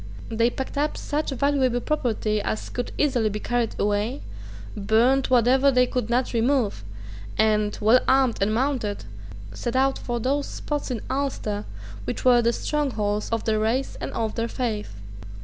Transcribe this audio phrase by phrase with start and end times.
[0.29, 4.23] They packed up such valuable property as could easily be carried away,
[4.75, 6.83] burned whatever they could not remove,
[7.37, 9.05] and, well armed and mounted,
[9.53, 11.65] set out for those spots in Ulster
[12.05, 14.95] which were the strongholds of their race and of their faith.